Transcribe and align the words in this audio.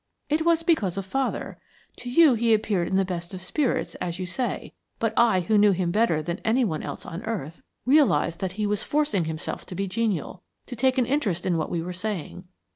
"It 0.29 0.43
was 0.43 0.63
because 0.63 0.97
of 0.97 1.05
father. 1.05 1.59
To 1.97 2.09
you 2.09 2.33
he 2.33 2.55
appeared 2.55 2.87
in 2.87 2.95
the 2.95 3.05
best 3.05 3.35
of 3.35 3.41
spirits, 3.43 3.93
as 4.01 4.17
you 4.17 4.25
say, 4.25 4.73
but 4.97 5.13
I, 5.15 5.41
who 5.41 5.59
knew 5.59 5.73
him 5.73 5.91
better 5.91 6.23
than 6.23 6.39
any 6.43 6.65
one 6.65 6.81
else 6.81 7.05
on 7.05 7.21
earth, 7.23 7.61
realized 7.85 8.39
that 8.39 8.53
he 8.53 8.65
was 8.65 8.81
forcing 8.81 9.25
himself 9.25 9.63
to 9.67 9.75
be 9.75 9.87
genial, 9.87 10.41
to 10.65 10.75
take 10.75 10.97
an 10.97 11.05
interest 11.05 11.45
in 11.45 11.55
what 11.55 11.69
we 11.69 11.83
were 11.83 11.93
saying. 11.93 12.45